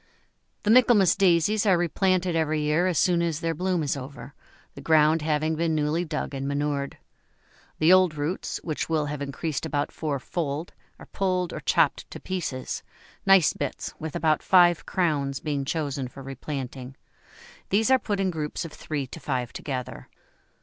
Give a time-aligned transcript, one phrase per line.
[0.63, 4.33] The Michaelmas Daisies are replanted every year as soon as their bloom is over,
[4.73, 6.97] the ground having been newly dug and manured.
[7.77, 12.81] The old roots, which will have increased about fourfold, are pulled or chopped to pieces,
[13.27, 16.95] nice bits with about five crowns being chosen for replanting;
[17.69, 20.09] these are put in groups of three to five together.